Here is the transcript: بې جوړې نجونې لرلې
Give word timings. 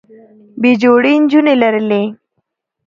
بې 0.61 0.71
جوړې 0.81 1.11
نجونې 1.21 1.55
لرلې 1.61 2.03